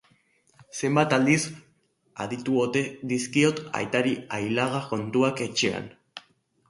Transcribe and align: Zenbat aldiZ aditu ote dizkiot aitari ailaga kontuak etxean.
Zenbat 0.79 1.11
aldiZ 1.17 1.43
aditu 2.25 2.57
ote 2.63 2.83
dizkiot 3.11 3.63
aitari 3.81 4.15
ailaga 4.39 4.81
kontuak 4.95 5.45
etxean. 5.51 5.87